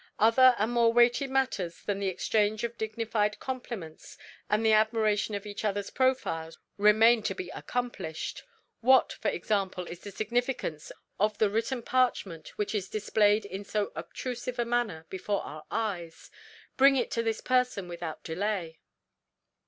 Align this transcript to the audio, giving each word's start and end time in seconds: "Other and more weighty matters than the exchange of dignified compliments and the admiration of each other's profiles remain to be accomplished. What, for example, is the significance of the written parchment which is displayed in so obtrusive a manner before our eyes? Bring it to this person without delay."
"Other 0.17 0.55
and 0.57 0.71
more 0.71 0.91
weighty 0.91 1.27
matters 1.27 1.83
than 1.83 1.99
the 1.99 2.07
exchange 2.07 2.63
of 2.63 2.75
dignified 2.75 3.39
compliments 3.39 4.17
and 4.49 4.65
the 4.65 4.73
admiration 4.73 5.35
of 5.35 5.45
each 5.45 5.63
other's 5.63 5.91
profiles 5.91 6.57
remain 6.75 7.21
to 7.21 7.35
be 7.35 7.49
accomplished. 7.49 8.41
What, 8.79 9.13
for 9.13 9.27
example, 9.27 9.85
is 9.85 9.99
the 9.99 10.09
significance 10.09 10.91
of 11.19 11.37
the 11.37 11.51
written 11.51 11.83
parchment 11.83 12.47
which 12.57 12.73
is 12.73 12.89
displayed 12.89 13.45
in 13.45 13.63
so 13.63 13.91
obtrusive 13.95 14.57
a 14.57 14.65
manner 14.65 15.05
before 15.11 15.43
our 15.43 15.65
eyes? 15.69 16.31
Bring 16.77 16.95
it 16.95 17.11
to 17.11 17.21
this 17.21 17.39
person 17.39 17.87
without 17.87 18.23
delay." 18.23 18.79